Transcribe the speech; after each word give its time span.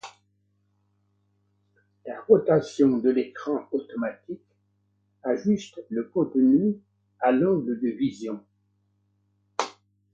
La 2.07 2.19
rotation 2.21 2.97
de 2.97 3.11
l'écran 3.11 3.67
automatique 3.71 4.41
ajuste 5.21 5.79
le 5.91 6.05
contenu 6.05 6.79
à 7.19 7.31
l'angle 7.31 7.79
de 7.79 7.89
vision. 7.89 8.43